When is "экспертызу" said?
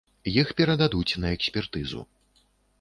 1.37-2.05